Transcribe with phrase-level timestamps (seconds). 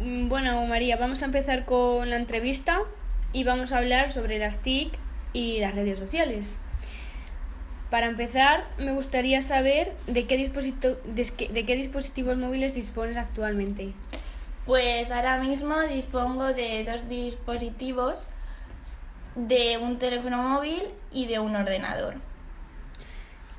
[0.00, 2.80] Bueno, María, vamos a empezar con la entrevista
[3.32, 4.92] y vamos a hablar sobre las TIC
[5.32, 6.60] y las redes sociales.
[7.90, 13.92] Para empezar, me gustaría saber de qué, disposito- de de qué dispositivos móviles dispones actualmente.
[14.66, 18.26] Pues ahora mismo dispongo de dos dispositivos,
[19.36, 20.82] de un teléfono móvil
[21.12, 22.14] y de un ordenador.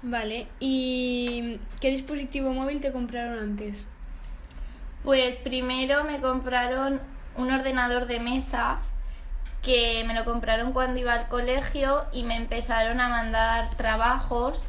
[0.01, 3.87] Vale, ¿y qué dispositivo móvil te compraron antes?
[5.05, 6.99] Pues primero me compraron
[7.37, 8.79] un ordenador de mesa
[9.61, 14.65] que me lo compraron cuando iba al colegio y me empezaron a mandar trabajos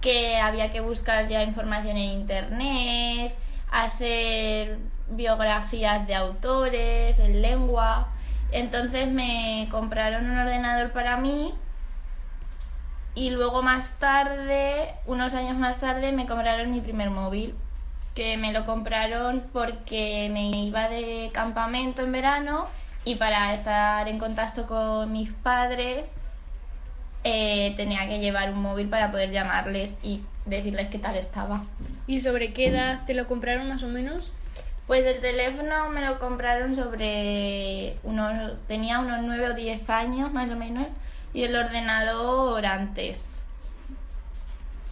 [0.00, 3.34] que había que buscar ya información en internet,
[3.70, 4.78] hacer
[5.10, 8.08] biografías de autores en lengua.
[8.52, 11.52] Entonces me compraron un ordenador para mí
[13.14, 17.54] y luego más tarde, unos años más tarde, me compraron mi primer móvil,
[18.14, 22.66] que me lo compraron porque me iba de campamento en verano
[23.04, 26.14] y para estar en contacto con mis padres
[27.24, 31.64] eh, tenía que llevar un móvil para poder llamarles y decirles qué tal estaba.
[32.06, 34.34] ¿Y sobre qué edad te lo compraron más o menos?
[34.86, 40.50] Pues el teléfono me lo compraron sobre unos, tenía unos 9 o 10 años más
[40.50, 40.88] o menos
[41.32, 43.42] y el ordenador antes.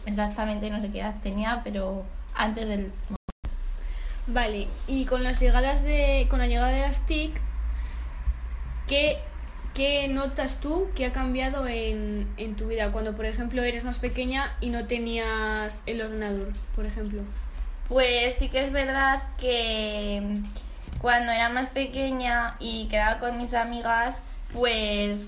[0.07, 2.05] Exactamente no sé qué edad tenía, pero
[2.41, 2.93] antes del...
[4.27, 7.33] Vale, y con las llegadas de con la llegada de las TIC,
[8.87, 9.19] ¿qué,
[9.75, 13.99] qué notas tú que ha cambiado en, en tu vida cuando, por ejemplo, eres más
[13.99, 17.23] pequeña y no tenías el ordenador, por ejemplo?
[17.89, 20.43] Pues sí que es verdad que
[21.01, 24.19] cuando era más pequeña y quedaba con mis amigas,
[24.53, 25.27] pues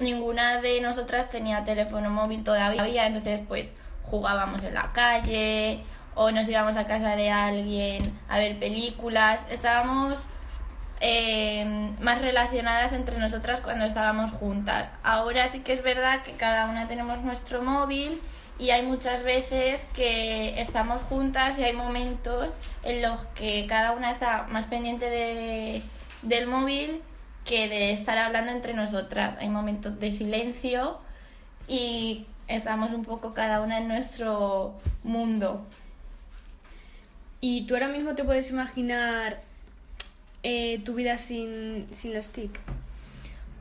[0.00, 3.72] ninguna de nosotras tenía teléfono móvil todavía, entonces pues
[4.10, 10.24] jugábamos en la calle o nos íbamos a casa de alguien a ver películas, estábamos
[11.00, 14.90] eh, más relacionadas entre nosotras cuando estábamos juntas.
[15.04, 18.20] Ahora sí que es verdad que cada una tenemos nuestro móvil
[18.58, 24.10] y hay muchas veces que estamos juntas y hay momentos en los que cada una
[24.10, 25.82] está más pendiente de,
[26.22, 27.00] del móvil
[27.44, 29.36] que de estar hablando entre nosotras.
[29.40, 30.98] Hay momentos de silencio
[31.68, 35.66] y estamos un poco cada una en nuestro mundo.
[37.40, 39.42] ¿Y tú ahora mismo te puedes imaginar
[40.42, 42.58] eh, tu vida sin, sin las TIC?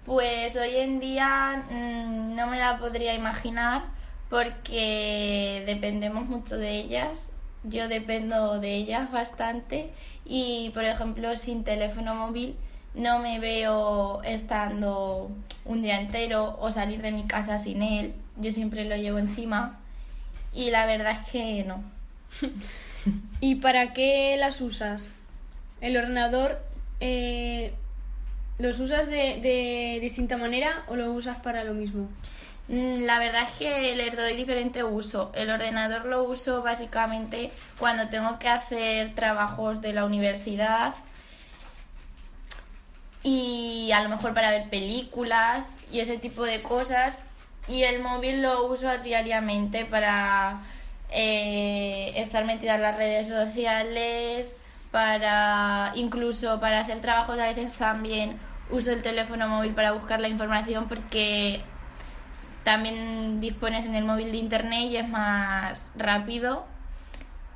[0.05, 3.83] Pues hoy en día mm, no me la podría imaginar
[4.29, 7.29] porque dependemos mucho de ellas.
[7.63, 9.91] Yo dependo de ellas bastante
[10.23, 12.55] y, por ejemplo, sin teléfono móvil
[12.95, 15.29] no me veo estando
[15.65, 18.13] un día entero o salir de mi casa sin él.
[18.39, 19.79] Yo siempre lo llevo encima
[20.53, 21.83] y la verdad es que no.
[23.39, 25.11] ¿Y para qué las usas?
[25.81, 26.59] ¿El ordenador
[26.99, 27.73] eh,
[28.57, 32.09] los usas de, de distinta manera o lo usas para lo mismo?
[32.67, 35.31] Mm, La verdad es que les doy diferente uso.
[35.35, 40.93] El ordenador lo uso básicamente cuando tengo que hacer trabajos de la universidad
[43.23, 47.19] y a lo mejor para ver películas y ese tipo de cosas.
[47.67, 50.61] Y el móvil lo uso diariamente para
[51.09, 54.55] eh, estar metida en las redes sociales,
[54.91, 58.39] para incluso para hacer trabajos a veces también
[58.69, 61.61] uso el teléfono móvil para buscar la información porque
[62.63, 66.65] también dispones en el móvil de internet y es más rápido.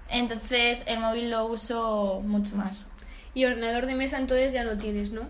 [0.10, 2.86] Entonces el móvil lo uso mucho más.
[3.34, 5.24] Y ordenador de mesa entonces ya no tienes, ¿no?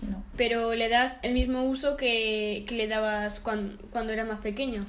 [0.00, 0.22] No.
[0.36, 4.82] Pero le das el mismo uso que, que le dabas cuando, cuando era más pequeña.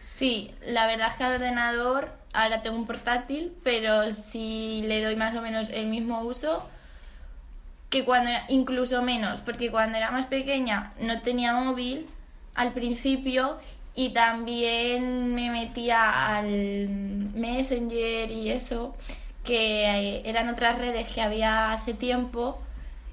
[0.00, 5.16] Sí, la verdad es que al ordenador ahora tengo un portátil, pero sí le doy
[5.16, 6.68] más o menos el mismo uso
[7.90, 12.06] que cuando era, incluso menos, porque cuando era más pequeña no tenía móvil
[12.54, 13.58] al principio
[13.94, 16.88] y también me metía al
[17.34, 18.94] Messenger y eso,
[19.44, 22.60] que eh, eran otras redes que había hace tiempo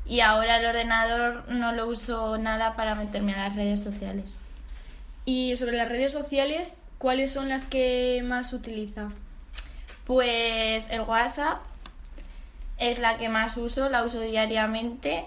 [0.05, 4.37] y ahora el ordenador no lo uso nada para meterme a las redes sociales.
[5.25, 9.09] Y sobre las redes sociales, ¿cuáles son las que más utiliza?
[10.05, 11.61] Pues el WhatsApp,
[12.77, 15.25] es la que más uso, la uso diariamente.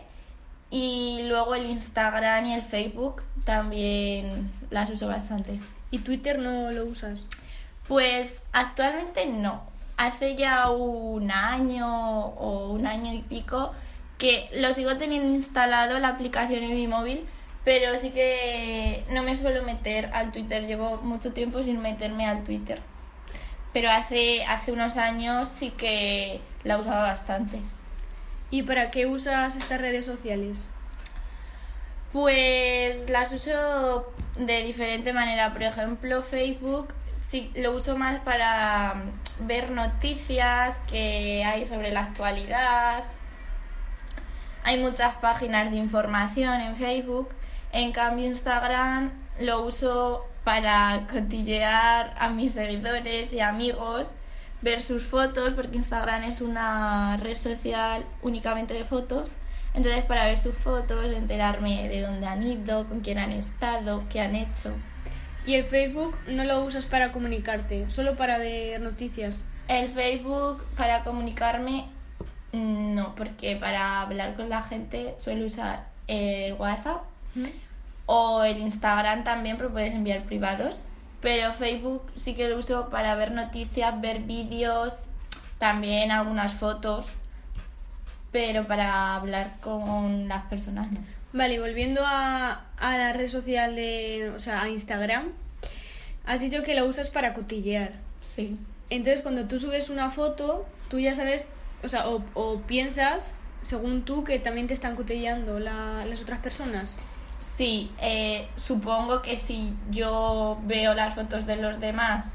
[0.71, 5.61] Y luego el Instagram y el Facebook también las uso bastante.
[5.91, 7.27] ¿Y Twitter no lo usas?
[7.87, 9.63] Pues actualmente no.
[9.97, 13.73] Hace ya un año o un año y pico
[14.19, 17.27] que lo sigo teniendo instalado la aplicación en mi móvil,
[17.65, 20.67] pero sí que no me suelo meter al Twitter.
[20.67, 22.81] Llevo mucho tiempo sin meterme al Twitter.
[23.73, 27.61] Pero hace, hace unos años sí que la usaba bastante.
[28.51, 30.71] ¿Y para qué usas estas redes sociales?
[32.13, 35.53] Pues las uso de diferente manera.
[35.53, 38.95] Por ejemplo, Facebook sí lo uso más para
[39.41, 43.05] ver noticias que hay sobre la actualidad.
[44.67, 47.29] Hay muchas páginas de información en Facebook.
[47.71, 54.11] En cambio, Instagram lo uso para cotillear a mis seguidores y amigos,
[54.63, 59.37] ver sus fotos, porque Instagram es una red social únicamente de fotos.
[59.73, 64.21] Entonces, para ver sus fotos, enterarme de dónde han ido, con quién han estado, qué
[64.21, 64.73] han hecho.
[65.47, 69.45] ¿Y el Facebook no lo usas para comunicarte, solo para ver noticias?
[69.69, 71.87] El Facebook para comunicarme,
[72.57, 77.03] no, porque para hablar con la gente suelo usar el WhatsApp
[78.07, 80.85] o el Instagram también, pero puedes enviar privados.
[81.21, 85.05] Pero Facebook sí que lo uso para ver noticias, ver vídeos,
[85.59, 87.15] también algunas fotos,
[88.31, 91.01] pero para hablar con las personas no.
[91.33, 95.33] Vale, volviendo a, a la red social de, o sea, a Instagram,
[96.25, 97.93] has dicho que la usas para cotillear.
[98.29, 98.57] Sí.
[98.89, 101.49] Entonces, cuando tú subes una foto, tú ya sabes,
[101.83, 106.39] o sea, o, o piensas, según tú, que también te están cotilleando la- las otras
[106.41, 106.97] personas.
[107.39, 112.27] Sí, eh, supongo que si yo veo las fotos de los demás,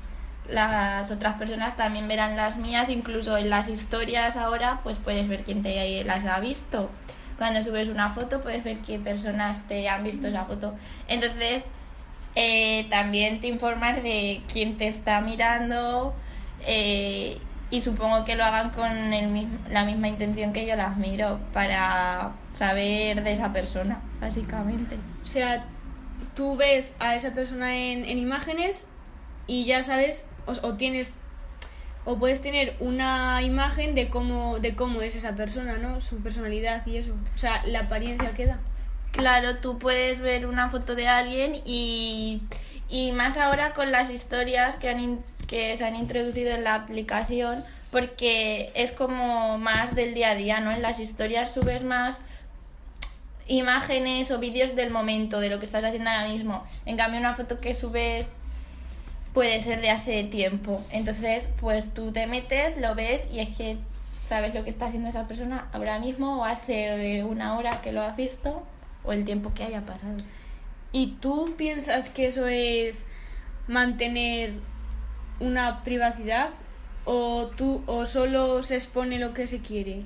[0.49, 5.43] las otras personas también verán las mías, incluso en las historias ahora, pues puedes ver
[5.43, 6.89] quién te las ha visto.
[7.37, 10.75] Cuando subes una foto, puedes ver qué personas te han visto esa foto.
[11.07, 11.63] Entonces,
[12.35, 16.13] eh, también te informas de quién te está mirando
[16.65, 17.39] eh,
[17.71, 21.39] y supongo que lo hagan con el mismo, la misma intención que yo las miro,
[21.53, 24.97] para saber de esa persona, básicamente.
[25.23, 25.65] O sea,
[26.35, 28.85] tú ves a esa persona en, en imágenes
[29.47, 31.17] y ya sabes, o, o tienes,
[32.03, 36.01] o puedes tener una imagen de cómo, de cómo es esa persona, ¿no?
[36.01, 37.13] Su personalidad y eso.
[37.33, 38.59] O sea, la apariencia queda.
[39.11, 42.41] Claro, tú puedes ver una foto de alguien y,
[42.91, 47.63] y más ahora con las historias que, han que se han introducido en la aplicación,
[47.89, 50.71] porque es como más del día a día, ¿no?
[50.71, 52.19] En las historias subes más
[53.47, 56.63] imágenes o vídeos del momento, de lo que estás haciendo ahora mismo.
[56.85, 58.33] En cambio, una foto que subes
[59.33, 60.81] puede ser de hace tiempo.
[60.91, 63.77] Entonces, pues tú te metes, lo ves y es que
[64.21, 67.93] sabes lo que está haciendo esa persona ahora mismo o hace eh, una hora que
[67.93, 68.63] lo has visto
[69.05, 70.17] o el tiempo que haya pasado.
[70.91, 73.05] ¿Y tú piensas que eso es
[73.67, 74.53] mantener
[75.39, 76.49] una privacidad
[77.05, 80.03] o tú o solo se expone lo que se quiere?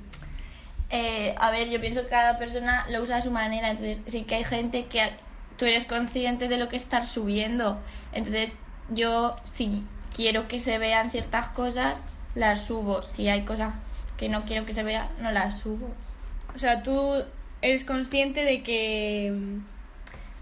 [0.91, 4.23] Eh, a ver, yo pienso que cada persona lo usa a su manera, entonces sí
[4.23, 5.09] que hay gente que
[5.57, 7.79] tú eres consciente de lo que estás subiendo,
[8.13, 8.59] entonces
[8.89, 9.83] yo si
[10.13, 12.05] quiero que se vean ciertas cosas,
[12.35, 13.73] las subo, si hay cosas
[14.17, 15.89] que no quiero que se vean, no las subo.
[16.53, 17.23] O sea, tú
[17.61, 19.33] eres consciente de que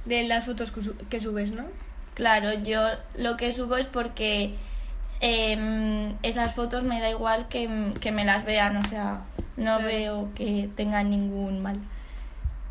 [0.06, 1.66] de las fotos que, su- que subes, ¿no?
[2.14, 2.82] Claro, yo
[3.16, 4.56] lo que subo es porque
[5.20, 9.22] em, esas fotos me da igual que, que me las vean, o sea,
[9.58, 9.86] no Claro.
[9.86, 11.78] veo que tengan ningún mal.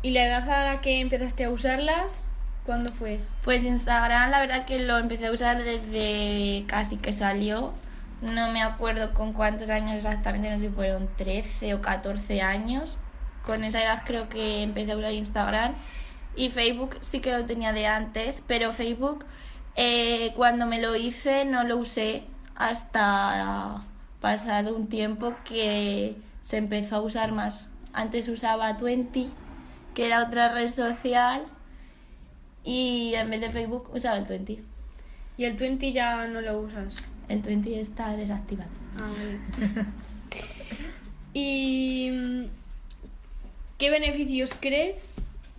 [0.01, 2.25] ¿Y la edad a la que empezaste a usarlas,
[2.65, 3.19] cuándo fue?
[3.43, 7.73] Pues Instagram, la verdad que lo empecé a usar desde casi que salió.
[8.21, 12.97] No me acuerdo con cuántos años exactamente, no sé si fueron 13 o 14 años.
[13.45, 15.73] Con esa edad creo que empecé a usar Instagram.
[16.35, 19.25] Y Facebook sí que lo tenía de antes, pero Facebook
[19.75, 22.23] eh, cuando me lo hice no lo usé
[22.55, 23.85] hasta
[24.21, 27.69] pasado un tiempo que se empezó a usar más.
[27.91, 29.29] Antes usaba Twenty,
[29.93, 31.43] que era otra red social,
[32.63, 34.63] y en vez de Facebook usaba el 20.
[35.37, 37.03] ¿Y el 20 ya no lo usas?
[37.27, 38.69] El 20 está desactivado.
[38.97, 39.85] Ah, vale.
[41.33, 42.43] ¿Y mm,
[43.77, 45.09] qué beneficios crees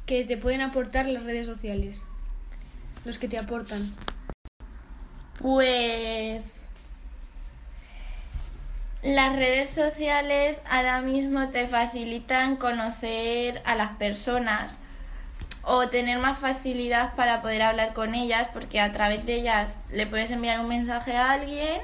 [0.06, 2.04] que te pueden aportar las redes sociales?
[3.04, 3.80] Los que te aportan.
[5.40, 6.64] Pues
[9.02, 14.78] las redes sociales ahora mismo te facilitan conocer a las personas
[15.62, 20.06] o tener más facilidad para poder hablar con ellas porque a través de ellas le
[20.06, 21.82] puedes enviar un mensaje a alguien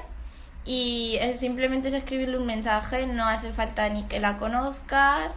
[0.65, 5.35] y simplemente es escribirle un mensaje, no hace falta ni que la conozcas,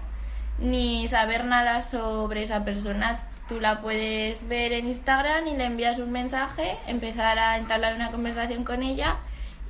[0.59, 3.21] ni saber nada sobre esa persona.
[3.49, 8.11] Tú la puedes ver en Instagram y le envías un mensaje, empezar a entablar una
[8.11, 9.19] conversación con ella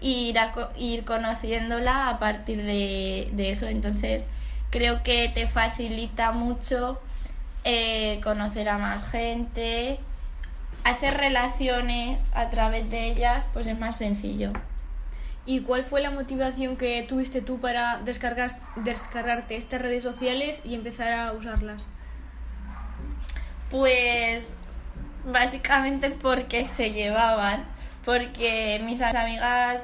[0.01, 0.37] e ir,
[0.77, 3.67] ir conociéndola a partir de, de, eso.
[3.67, 4.27] Entonces,
[4.71, 7.01] creo que te facilita mucho
[7.65, 9.99] eh, conocer a más gente,
[10.85, 14.53] hacer relaciones a través de ellas, pues es más sencillo.
[15.47, 20.75] ¿Y cuál fue la motivación que tuviste tú para descargar, descargarte estas redes sociales y
[20.75, 21.85] empezar a usarlas?
[23.71, 24.53] Pues
[25.27, 27.67] básicamente porque se llevaban,
[28.05, 29.83] porque mis amigas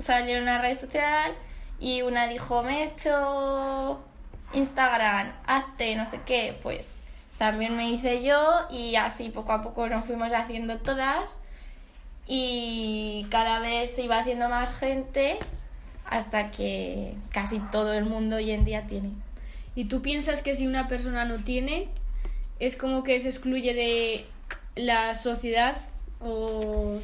[0.00, 1.34] salieron a una red social
[1.78, 4.00] y una dijo, me he hecho
[4.52, 6.96] Instagram, hazte no sé qué, pues
[7.38, 11.40] también me hice yo y así poco a poco nos fuimos haciendo todas
[12.32, 15.36] y cada vez se iba haciendo más gente
[16.04, 19.10] hasta que casi todo el mundo hoy en día tiene.
[19.74, 21.88] ¿Y tú piensas que si una persona no tiene,
[22.60, 24.26] es como que se excluye de
[24.76, 25.76] la sociedad
[26.20, 27.00] o...?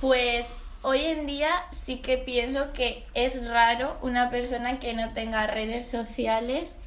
[0.00, 0.46] Pues
[0.80, 5.90] hoy en día sí que pienso que es raro una persona que no tenga redes
[5.90, 6.78] sociales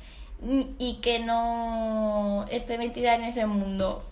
[0.79, 4.03] y que no esté metida en ese mundo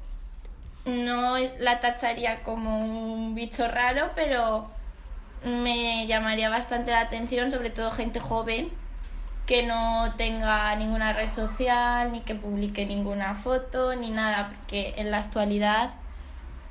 [0.86, 4.70] no la tacharía como un bicho raro, pero
[5.44, 8.70] me llamaría bastante la atención, sobre todo gente joven
[9.46, 15.12] que no tenga ninguna red social, ni que publique ninguna foto, ni nada, porque en
[15.12, 15.90] la actualidad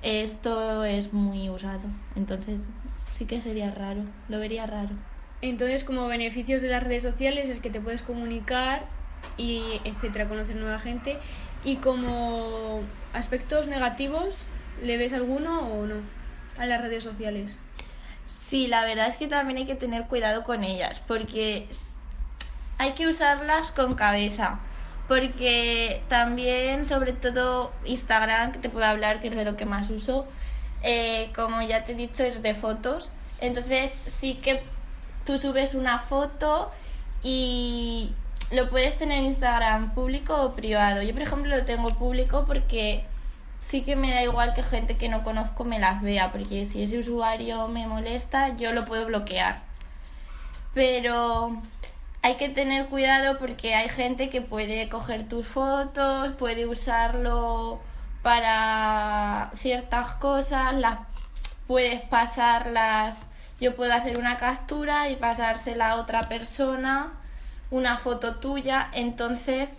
[0.02, 1.88] esto es muy usado.
[2.16, 2.70] Entonces
[3.10, 4.94] sí que sería raro, lo vería raro.
[5.42, 8.84] Entonces, como beneficios de las redes sociales es que te puedes comunicar
[9.36, 11.18] y etcétera, conocer nueva gente.
[11.64, 12.80] Y como
[13.12, 14.46] aspectos negativos,
[14.82, 15.96] ¿le ves alguno o no
[16.58, 17.56] a las redes sociales?
[18.26, 21.68] Sí, la verdad es que también hay que tener cuidado con ellas, porque
[22.78, 24.60] hay que usarlas con cabeza.
[25.08, 29.90] Porque también, sobre todo Instagram, que te puedo hablar, que es de lo que más
[29.90, 30.28] uso,
[30.82, 33.10] eh, como ya te he dicho, es de fotos.
[33.40, 34.62] Entonces sí que
[35.26, 36.70] tú subes una foto
[37.22, 38.12] y
[38.50, 41.02] lo puedes tener en Instagram público o privado.
[41.02, 43.04] Yo, por ejemplo, lo tengo público porque
[43.60, 46.82] sí que me da igual que gente que no conozco me las vea, porque si
[46.82, 49.60] ese usuario me molesta, yo lo puedo bloquear.
[50.74, 51.60] Pero
[52.22, 57.80] hay que tener cuidado porque hay gente que puede coger tus fotos, puede usarlo
[58.22, 60.98] para ciertas cosas, las
[61.66, 63.22] puedes pasarlas,
[63.60, 67.19] yo puedo hacer una captura y pasársela a otra persona
[67.70, 69.70] una foto tuya, entonces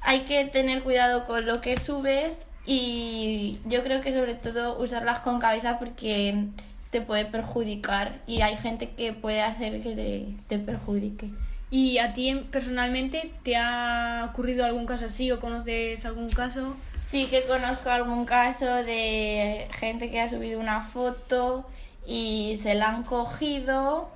[0.00, 5.20] hay que tener cuidado con lo que subes y yo creo que sobre todo usarlas
[5.20, 6.46] con cabeza porque
[6.90, 11.30] te puede perjudicar y hay gente que puede hacer que te, perjudique.
[11.70, 16.76] ¿Y a ti personalmente te ha ocurrido algún caso así o conoces algún caso?
[16.96, 21.66] Sí que conozco algún caso de gente que ha subido una foto
[22.06, 24.10] y se la han cogido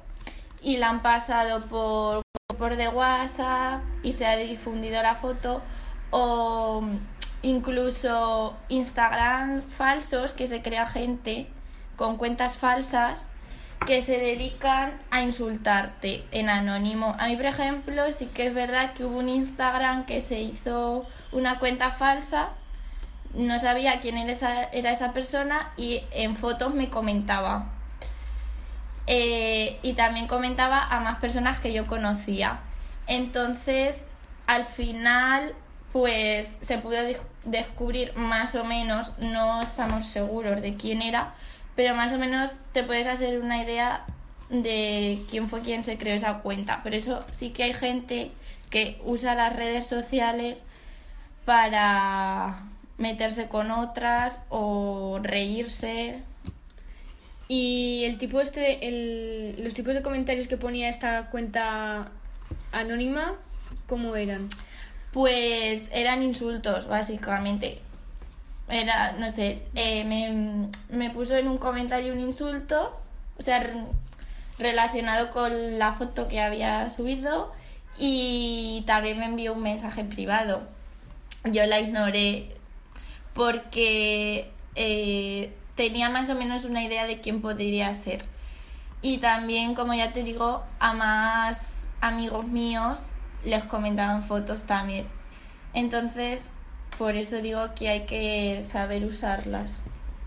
[0.62, 2.25] y la han pasado por
[2.56, 5.62] por de WhatsApp y se ha difundido la foto
[6.10, 6.82] o
[7.42, 11.46] incluso Instagram falsos que se crea gente
[11.96, 13.30] con cuentas falsas
[13.86, 17.14] que se dedican a insultarte en anónimo.
[17.18, 21.06] A mí, por ejemplo, sí que es verdad que hubo un Instagram que se hizo
[21.32, 22.48] una cuenta falsa,
[23.34, 27.75] no sabía quién era esa, era esa persona y en fotos me comentaba
[29.06, 32.60] eh, y también comentaba a más personas que yo conocía.
[33.06, 34.02] Entonces,
[34.46, 35.54] al final,
[35.92, 36.98] pues se pudo
[37.44, 41.34] descubrir más o menos, no estamos seguros de quién era,
[41.76, 44.04] pero más o menos te puedes hacer una idea
[44.48, 46.82] de quién fue quien se creó esa cuenta.
[46.82, 48.30] Por eso sí que hay gente
[48.70, 50.62] que usa las redes sociales
[51.44, 52.54] para
[52.98, 56.22] meterse con otras o reírse
[57.48, 62.08] y el tipo este, el, los tipos de comentarios que ponía esta cuenta
[62.72, 63.34] anónima,
[63.86, 64.48] ¿cómo eran?
[65.12, 67.80] Pues eran insultos, básicamente.
[68.68, 72.98] Era, no sé, eh, me, me puso en un comentario un insulto,
[73.38, 73.64] o sea,
[74.58, 77.52] relacionado con la foto que había subido
[77.98, 80.62] y también me envió un mensaje privado.
[81.44, 82.56] Yo la ignoré
[83.34, 88.24] porque eh, tenía más o menos una idea de quién podría ser.
[89.02, 93.12] Y también, como ya te digo, a más amigos míos
[93.44, 95.06] les comentaban fotos también.
[95.74, 96.50] Entonces,
[96.98, 99.80] por eso digo que hay que saber usarlas.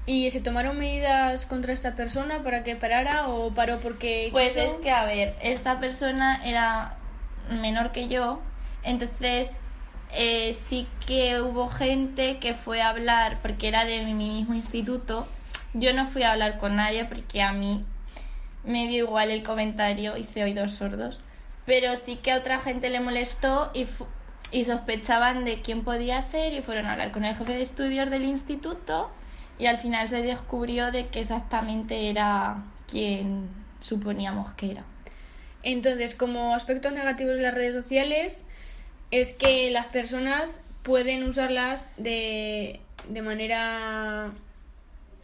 [0.05, 4.65] ¿Y se tomaron medidas contra esta persona para que parara o paró porque Pues quiso?
[4.65, 6.95] es que, a ver, esta persona era
[7.49, 8.39] menor que yo,
[8.83, 9.51] entonces
[10.11, 15.27] eh, sí que hubo gente que fue a hablar, porque era de mi mismo instituto.
[15.73, 17.85] Yo no fui a hablar con nadie porque a mí
[18.63, 21.19] me dio igual el comentario, hice oídos sordos.
[21.65, 23.85] Pero sí que a otra gente le molestó y,
[24.51, 28.09] y sospechaban de quién podía ser y fueron a hablar con el jefe de estudios
[28.09, 29.11] del instituto
[29.59, 33.49] y al final se descubrió de que exactamente era quien
[33.81, 34.83] suponíamos que era.
[35.61, 38.45] Entonces, como aspectos negativos de las redes sociales,
[39.11, 44.31] es que las personas pueden usarlas de, de manera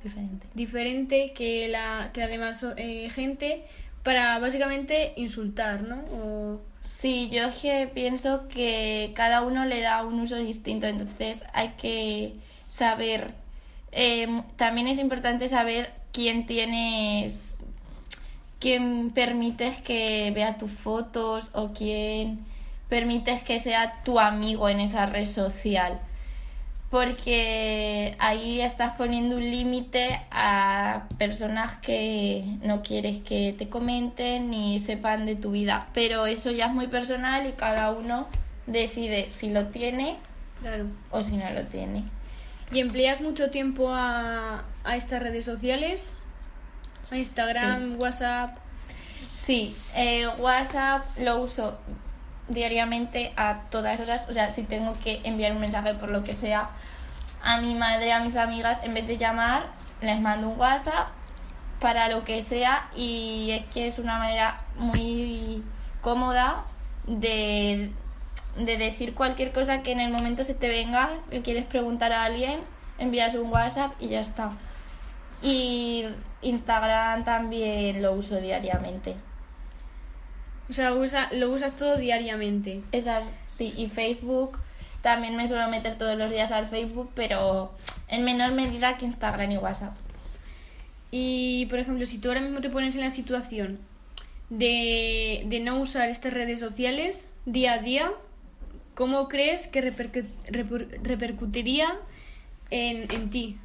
[0.06, 0.48] Diferente.
[0.54, 3.66] diferente que la, que la demás eh, gente
[4.04, 5.98] para básicamente insultar, ¿no?
[6.14, 11.42] O- Sí, yo es que pienso que cada uno le da un uso distinto, entonces
[11.54, 12.34] hay que
[12.68, 13.34] saber.
[13.92, 17.56] eh, también es importante saber quién tienes,
[18.60, 22.46] quién permites que vea tus fotos o quién
[22.90, 26.00] permites que sea tu amigo en esa red social.
[26.90, 34.80] Porque ahí estás poniendo un límite a personas que no quieres que te comenten ni
[34.80, 35.88] sepan de tu vida.
[35.94, 38.28] Pero eso ya es muy personal y cada uno
[38.68, 40.18] decide si lo tiene
[40.62, 40.86] claro.
[41.12, 42.06] o si no lo tiene.
[42.72, 46.16] ¿Y empleas mucho tiempo a, a estas redes sociales?
[47.12, 48.58] A Instagram, WhatsApp.
[49.34, 51.78] Sí, eh, WhatsApp lo uso
[52.48, 54.28] diariamente a todas horas.
[54.30, 56.70] O sea, si tengo que enviar un mensaje por lo que sea
[57.44, 59.68] a mi madre, a mis amigas, en vez de llamar,
[60.02, 61.08] les mando un WhatsApp
[61.80, 62.90] para lo que sea.
[62.96, 65.64] Y es que es una manera muy
[66.02, 66.66] cómoda
[67.08, 67.92] de,
[68.58, 72.24] de decir cualquier cosa que en el momento se te venga, que quieres preguntar a
[72.24, 72.60] alguien,
[72.98, 74.50] envías un WhatsApp y ya está.
[75.42, 76.06] Y
[76.42, 79.16] Instagram también lo uso diariamente.
[80.70, 82.82] O sea, usa, lo usas todo diariamente.
[82.92, 84.58] Esas, sí, y Facebook
[85.02, 87.72] también me suelo meter todos los días al Facebook, pero
[88.08, 89.94] en menor medida que Instagram y WhatsApp.
[91.12, 93.80] Y, por ejemplo, si tú ahora mismo te pones en la situación
[94.50, 98.12] de, de no usar estas redes sociales día a día,
[98.96, 101.96] ¿cómo crees que repercu- reper- repercutiría
[102.72, 103.58] en, en ti?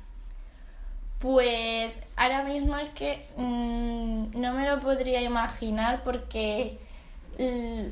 [1.19, 6.79] Pues ahora mismo es que mm, no me lo podría imaginar porque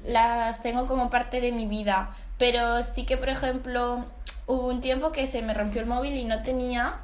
[0.05, 2.15] las tengo como parte de mi vida.
[2.39, 4.05] Pero sí que, por ejemplo,
[4.47, 6.99] hubo un tiempo que se me rompió el móvil y no tenía.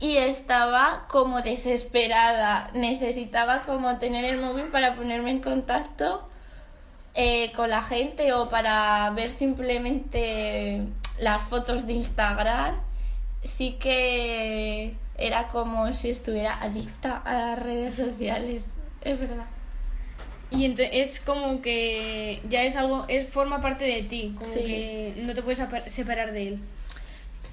[0.00, 2.70] Y estaba como desesperada.
[2.74, 6.28] Necesitaba como tener el móvil para ponerme en contacto
[7.14, 10.82] eh, con la gente o para ver simplemente
[11.18, 12.74] las fotos de Instagram.
[13.42, 18.66] Sí que era como si estuviera adicta a las redes sociales.
[19.02, 19.46] Es verdad.
[20.56, 24.60] Y es como que ya es algo, es forma parte de ti, como Sí.
[24.64, 26.58] que no te puedes separar de él.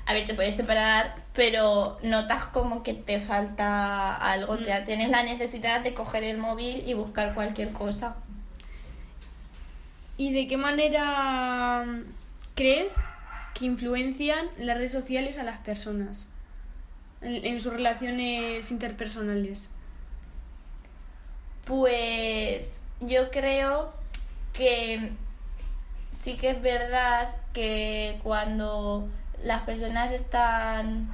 [0.05, 4.55] A ver, te puedes separar, pero notas como que te falta algo.
[4.55, 4.63] Mm.
[4.63, 8.15] Te, tienes la necesidad de coger el móvil y buscar cualquier cosa.
[10.17, 12.03] ¿Y de qué manera mm,
[12.55, 12.95] crees
[13.53, 16.27] que influencian las redes sociales a las personas
[17.21, 19.69] en, en sus relaciones interpersonales?
[21.65, 23.93] Pues yo creo
[24.53, 25.11] que
[26.11, 29.09] sí que es verdad que cuando
[29.43, 31.13] las personas están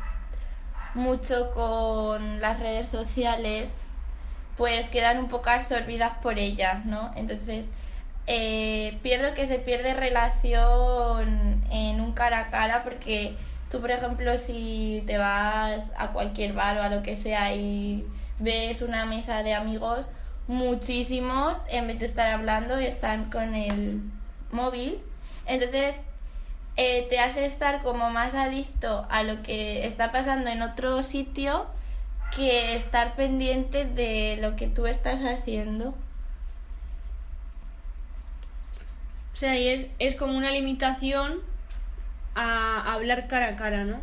[0.93, 3.73] mucho con las redes sociales,
[4.57, 7.11] pues quedan un poco absorbidas por ellas, ¿no?
[7.15, 7.69] Entonces,
[8.25, 13.35] eh, pierdo que se pierde relación en un cara a cara porque
[13.71, 18.05] tú, por ejemplo, si te vas a cualquier bar o a lo que sea y
[18.39, 20.09] ves una mesa de amigos,
[20.47, 24.01] muchísimos, en vez de estar hablando, están con el
[24.51, 24.99] móvil.
[25.45, 26.05] Entonces,
[26.75, 31.65] eh, te hace estar como más adicto a lo que está pasando en otro sitio
[32.35, 35.89] que estar pendiente de lo que tú estás haciendo.
[39.33, 41.39] O sea, y es, es como una limitación
[42.35, 43.99] a hablar cara a cara, ¿no?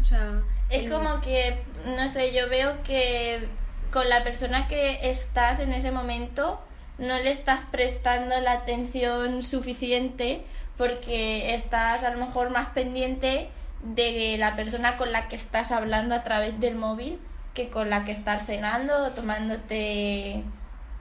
[0.00, 3.48] O sea, Es como que, no sé, yo veo que
[3.94, 6.60] con la persona que estás en ese momento
[6.98, 10.42] no le estás prestando la atención suficiente
[10.76, 13.50] porque estás a lo mejor más pendiente
[13.84, 17.20] de la persona con la que estás hablando a través del móvil
[17.54, 20.42] que con la que estás cenando o tomándote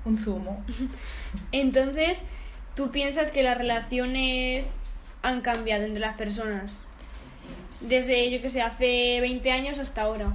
[0.05, 0.63] un zumo.
[1.51, 2.23] Entonces,
[2.75, 4.77] ¿tú piensas que las relaciones
[5.23, 6.79] han cambiado entre las personas?
[7.89, 10.33] Desde, yo que sé, hace 20 años hasta ahora.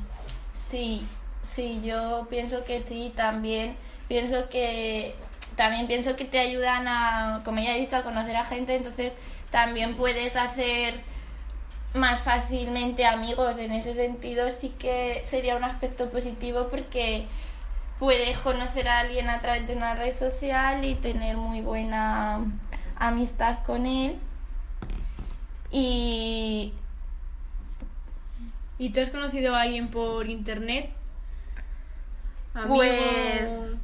[0.53, 1.07] Sí,
[1.43, 3.77] sí, yo pienso que sí, también
[4.09, 5.15] pienso que
[5.57, 9.15] también pienso que te ayudan a, como ya he dicho, a conocer a gente, entonces
[9.51, 11.01] también puedes hacer
[11.95, 13.59] más fácilmente amigos.
[13.59, 17.27] En ese sentido sí que sería un aspecto positivo porque
[17.99, 22.41] puedes conocer a alguien a través de una red social y tener muy buena
[22.97, 24.17] amistad con él.
[25.73, 26.73] Y
[28.79, 30.91] ¿Y tú has conocido a alguien por internet?
[32.67, 33.79] Pues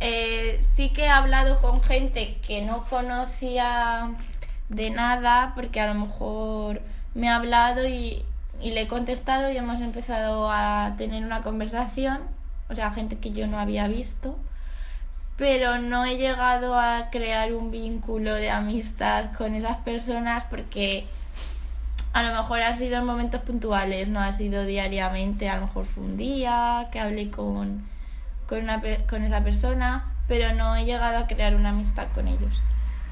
[0.00, 4.10] eh, sí que he hablado con gente que no conocía
[4.68, 6.82] de nada, porque a lo mejor
[7.14, 8.24] me ha hablado y,
[8.60, 12.20] y le he contestado y hemos empezado a tener una conversación,
[12.68, 14.38] o sea, gente que yo no había visto,
[15.36, 21.06] pero no he llegado a crear un vínculo de amistad con esas personas porque
[22.12, 25.84] a lo mejor ha sido en momentos puntuales, no ha sido diariamente, a lo mejor
[25.84, 27.82] fue un día que hablé con,
[28.46, 32.62] con, una, con esa persona, pero no he llegado a crear una amistad con ellos.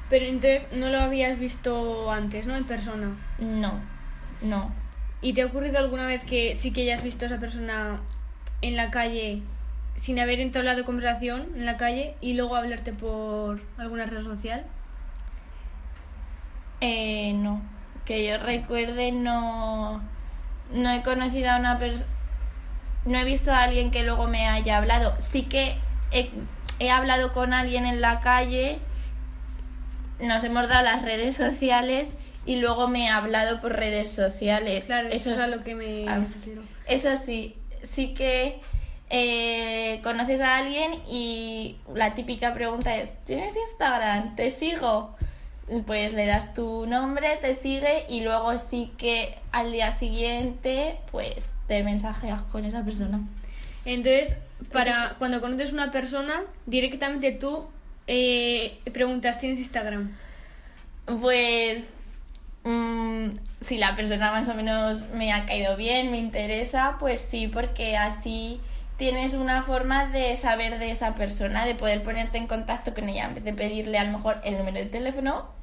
[0.09, 2.55] Pero entonces no lo habías visto antes, ¿no?
[2.55, 3.15] En persona.
[3.39, 3.79] No,
[4.41, 4.71] no.
[5.21, 8.01] ¿Y te ha ocurrido alguna vez que sí que hayas visto a esa persona
[8.61, 9.41] en la calle
[9.95, 14.65] sin haber entablado conversación en la calle y luego hablarte por alguna red social?
[16.81, 17.61] Eh, no,
[18.05, 20.01] que yo recuerde no,
[20.71, 22.09] no he conocido a una persona,
[23.05, 25.15] no he visto a alguien que luego me haya hablado.
[25.19, 25.75] Sí que
[26.11, 26.29] he,
[26.79, 28.79] he hablado con alguien en la calle,
[30.19, 32.15] nos hemos dado las redes sociales
[32.45, 34.85] y luego me ha hablado por redes sociales.
[34.85, 36.21] Claro, eso, es a lo que me ah.
[36.87, 38.61] Eso sí, sí que
[39.09, 44.35] eh, conoces a alguien y la típica pregunta es, ¿tienes Instagram?
[44.35, 45.15] ¿Te sigo?
[45.87, 51.53] Pues le das tu nombre, te sigue y luego sí que al día siguiente pues
[51.67, 53.21] te mensajeas con esa persona.
[53.83, 54.37] Entonces,
[54.71, 57.65] para cuando conoces una persona, directamente tú
[58.07, 60.15] eh, preguntas, ¿tienes Instagram?
[61.21, 61.89] Pues
[62.63, 63.29] mm,
[63.61, 67.97] si la persona más o menos me ha caído bien, me interesa, pues sí, porque
[67.97, 68.59] así
[68.97, 73.25] tienes una forma de saber de esa persona, de poder ponerte en contacto con ella.
[73.25, 75.54] En vez de pedirle a lo mejor el número de teléfono,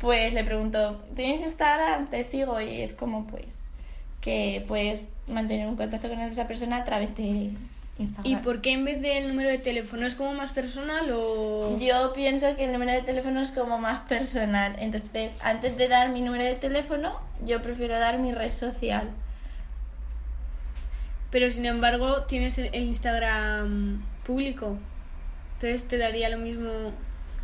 [0.00, 2.08] pues le pregunto, ¿tienes Instagram?
[2.08, 3.68] Te sigo y es como pues
[4.20, 7.50] que puedes mantener un contacto con esa persona a través de
[7.98, 8.32] Instagram.
[8.32, 11.78] ¿Y por qué en vez del número de teléfono es como más personal o...?
[11.78, 14.74] Yo pienso que el número de teléfono es como más personal.
[14.78, 19.10] Entonces, antes de dar mi número de teléfono, yo prefiero dar mi red social.
[21.30, 24.76] Pero sin embargo tienes el Instagram público.
[25.54, 26.92] Entonces te daría lo mismo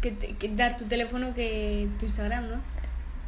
[0.01, 2.61] que, te- que dar tu teléfono que tu Instagram, ¿no?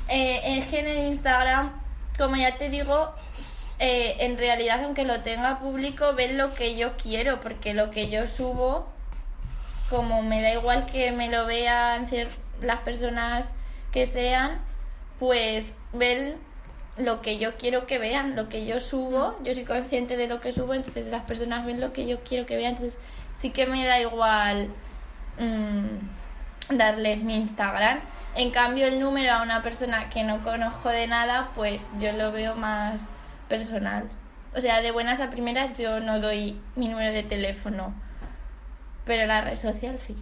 [0.09, 1.73] Eh, es que en el Instagram,
[2.17, 3.13] como ya te digo,
[3.79, 8.09] eh, en realidad, aunque lo tenga público, ven lo que yo quiero, porque lo que
[8.11, 8.89] yo subo,
[9.91, 12.07] como me da igual que me lo vean
[12.61, 13.51] las personas
[13.93, 14.61] que sean,
[15.19, 16.37] pues ven
[16.97, 20.41] lo que yo quiero que vean, lo que yo subo, yo soy consciente de lo
[20.41, 22.99] que subo, entonces las personas ven lo que yo quiero que vean, entonces
[23.35, 24.69] sí que me da igual
[25.39, 25.87] mm,
[26.71, 28.01] darles mi Instagram.
[28.35, 32.31] En cambio, el número a una persona que no conozco de nada, pues yo lo
[32.33, 33.09] veo más
[33.49, 34.09] personal.
[34.55, 37.95] O sea, de buenas a primeras yo no doy mi número de teléfono,
[39.05, 40.17] pero la red social sí.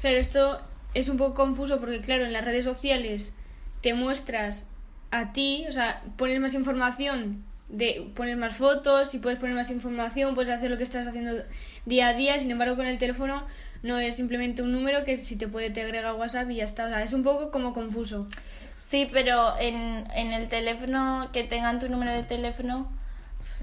[0.00, 0.60] Claro, esto
[0.94, 3.34] es un poco confuso porque, claro, en las redes sociales
[3.82, 4.66] te muestras
[5.10, 9.70] a ti, o sea, pones más información, de, pones más fotos y puedes poner más
[9.70, 11.42] información, puedes hacer lo que estás haciendo
[11.86, 13.44] día a día, sin embargo, con el teléfono
[13.82, 16.86] no es simplemente un número que si te puede te agrega WhatsApp y ya está,
[16.86, 18.26] o sea, es un poco como confuso.
[18.74, 22.90] Sí, pero en, en el teléfono, que tengan tu número de teléfono,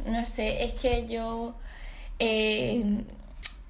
[0.06, 1.56] no sé, es que yo...
[2.20, 2.84] eh,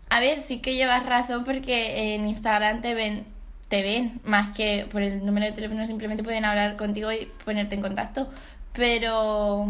[0.10, 3.26] a ver, sí que llevas razón porque en Instagram te ven,
[3.69, 5.86] te ven, más que por el número de teléfono.
[5.86, 8.30] Simplemente pueden hablar contigo y ponerte en contacto,
[8.74, 9.67] pero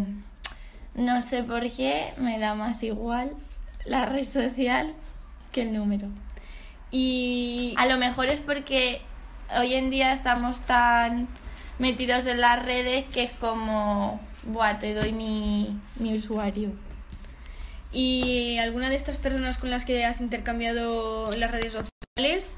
[0.95, 3.31] no sé por qué me da más igual
[3.86, 4.93] la red social
[5.51, 6.08] que el número.
[6.91, 9.01] Y A lo mejor es porque
[9.58, 11.27] hoy en día estamos tan
[11.77, 16.71] metidos en las redes que es como, buah, te doy mi, mi usuario.
[17.91, 22.58] ¿Y alguna de estas personas con las que has intercambiado las redes sociales?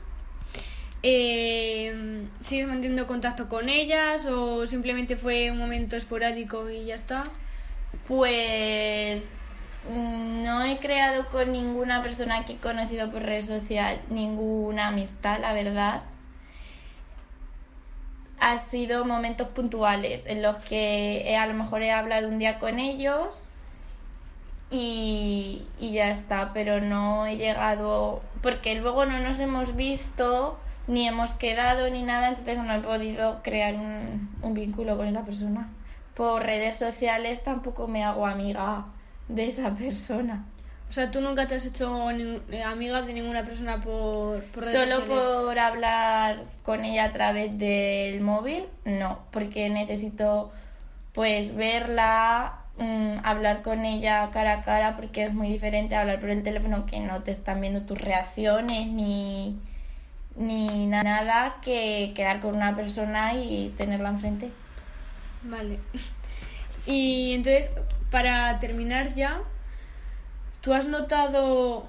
[1.04, 7.24] eh, ¿Sigues manteniendo contacto con ellas o simplemente fue un momento esporádico y ya está?
[8.08, 9.30] Pues
[9.90, 15.54] no he creado con ninguna persona que he conocido por red social ninguna amistad, la
[15.54, 16.04] verdad.
[18.40, 22.80] Ha sido momentos puntuales en los que a lo mejor he hablado un día con
[22.80, 23.50] ellos
[24.70, 31.08] y, y ya está, pero no he llegado, porque luego no nos hemos visto, ni
[31.08, 35.70] hemos quedado, ni nada, entonces no he podido crear un, un vínculo con esa persona.
[36.18, 38.86] Por redes sociales tampoco me hago amiga
[39.30, 40.44] de esa persona.
[40.90, 44.64] O sea, tú nunca te has hecho ni- eh, amiga de ninguna persona por, por
[44.64, 45.26] redes Solo sociales?
[45.28, 50.52] por hablar con ella a través del móvil, no, porque necesito
[51.14, 56.30] pues verla, mm, hablar con ella cara a cara, porque es muy diferente hablar por
[56.30, 59.60] el teléfono que no te están viendo tus reacciones ni,
[60.36, 64.52] ni na- nada que quedar con una persona y tenerla enfrente.
[65.48, 65.80] Vale.
[66.88, 67.70] Y entonces,
[68.10, 69.42] para terminar ya,
[70.62, 71.86] ¿tú has notado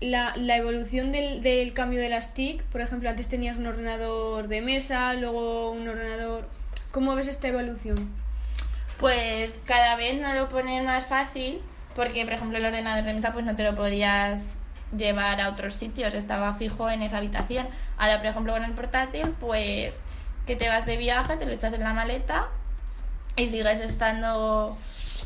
[0.00, 2.62] la, la evolución del, del cambio de las TIC?
[2.62, 6.48] Por ejemplo, antes tenías un ordenador de mesa, luego un ordenador...
[6.92, 8.08] ¿Cómo ves esta evolución?
[9.00, 11.60] Pues cada vez nos lo ponen más fácil
[11.96, 14.58] porque, por ejemplo, el ordenador de mesa pues no te lo podías
[14.96, 17.66] llevar a otros sitios, estaba fijo en esa habitación.
[17.98, 19.98] Ahora, por ejemplo, con el portátil, pues
[20.46, 22.48] que te vas de viaje, te lo echas en la maleta
[23.36, 24.76] y sigues estando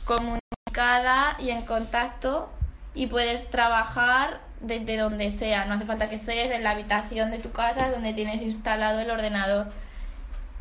[0.05, 2.51] comunicada y en contacto
[2.95, 5.67] y puedes trabajar desde donde sea.
[5.67, 9.11] No hace falta que estés en la habitación de tu casa donde tienes instalado el
[9.11, 9.69] ordenador.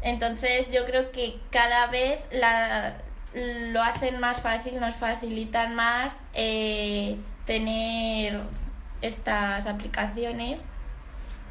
[0.02, 2.98] Entonces yo creo que cada vez la,
[3.34, 8.42] lo hacen más fácil, nos facilitan más eh, tener
[9.02, 10.66] estas aplicaciones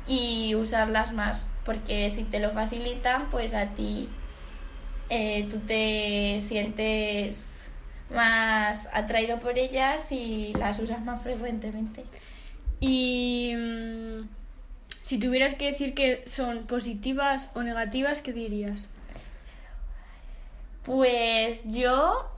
[0.06, 4.08] y usarlas más, porque si te lo facilitan, pues a ti
[5.08, 7.70] eh, tú te sientes
[8.10, 12.04] más atraído por ellas y las usas más frecuentemente.
[12.80, 14.28] Y mm,
[15.04, 18.88] si tuvieras que decir que son positivas o negativas, ¿qué dirías?
[20.84, 22.30] Pues yo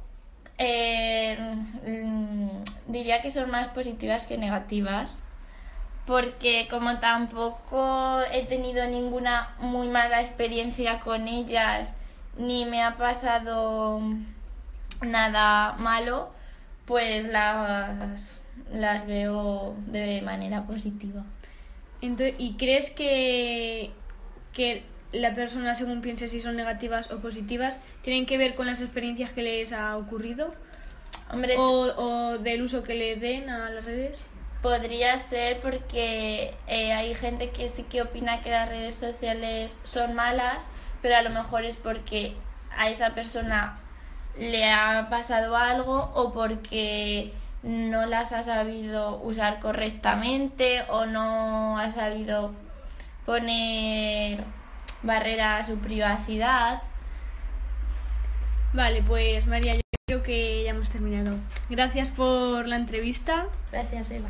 [0.59, 1.37] eh,
[1.85, 2.49] mm,
[2.89, 5.23] diría que son más positivas que negativas,
[6.07, 11.95] porque como tampoco he tenido ninguna muy mala experiencia con ellas,
[12.39, 14.01] ni me ha pasado
[15.03, 16.31] nada malo,
[16.87, 18.41] pues las,
[18.73, 21.25] las veo de manera positiva.
[22.01, 23.91] Entonces, ¿Y crees que,
[24.53, 28.81] que la persona, según piense si son negativas o positivas, tienen que ver con las
[28.81, 30.55] experiencias que les ha ocurrido?
[31.33, 34.23] Hombre, ¿O, o del uso que le den a las redes?
[34.63, 40.15] Podría ser porque eh, hay gente que sí que opina que las redes sociales son
[40.15, 40.67] malas,
[41.03, 42.35] pero a lo mejor es porque
[42.77, 43.79] a esa persona
[44.39, 47.33] le ha pasado algo o porque
[47.63, 52.53] no las ha sabido usar correctamente o no ha sabido
[53.27, 54.45] poner
[55.03, 56.81] barrera a su privacidad.
[58.73, 61.37] Vale, pues María, yo creo que ya hemos terminado.
[61.69, 63.47] Gracias por la entrevista.
[63.73, 64.29] Gracias, Eva.